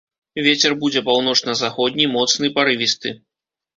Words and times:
Вецер 0.45 0.71
будзе 0.83 1.03
паўночна-заходні, 1.11 2.11
моцны, 2.17 2.53
парывісты. 2.59 3.09